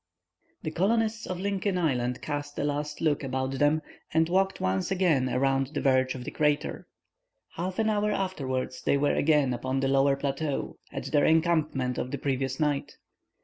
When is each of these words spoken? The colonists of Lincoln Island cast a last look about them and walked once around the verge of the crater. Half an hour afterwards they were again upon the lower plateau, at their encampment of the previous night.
The 0.63 0.71
colonists 0.71 1.27
of 1.27 1.39
Lincoln 1.39 1.77
Island 1.77 2.23
cast 2.23 2.57
a 2.57 2.63
last 2.63 3.01
look 3.01 3.21
about 3.23 3.51
them 3.59 3.83
and 4.11 4.27
walked 4.29 4.59
once 4.59 4.91
around 4.91 5.67
the 5.67 5.79
verge 5.79 6.15
of 6.15 6.23
the 6.23 6.31
crater. 6.31 6.87
Half 7.49 7.77
an 7.77 7.87
hour 7.91 8.11
afterwards 8.11 8.81
they 8.81 8.97
were 8.97 9.13
again 9.13 9.53
upon 9.53 9.79
the 9.79 9.87
lower 9.87 10.15
plateau, 10.15 10.77
at 10.91 11.05
their 11.11 11.25
encampment 11.25 11.99
of 11.99 12.09
the 12.09 12.17
previous 12.17 12.59
night. 12.59 12.97